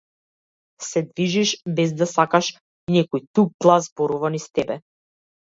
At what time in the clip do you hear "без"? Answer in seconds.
1.79-1.93